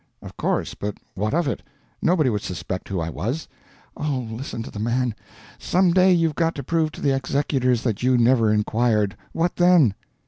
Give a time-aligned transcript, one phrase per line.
[0.23, 1.61] "Of course, but what of it?
[2.01, 3.47] Nobody would suspect who I was."
[3.95, 5.13] "Oh, listen to the man!
[5.59, 9.15] Some day you've got to prove to the executors that you never inquired.
[9.31, 9.93] What then?"